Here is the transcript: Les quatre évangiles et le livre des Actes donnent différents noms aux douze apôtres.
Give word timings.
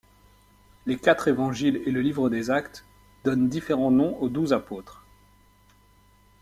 Les 0.87 0.97
quatre 0.97 1.27
évangiles 1.27 1.83
et 1.85 1.91
le 1.91 2.01
livre 2.01 2.27
des 2.27 2.49
Actes 2.49 2.85
donnent 3.23 3.47
différents 3.49 3.91
noms 3.91 4.17
aux 4.19 4.29
douze 4.29 4.51
apôtres. 4.51 5.05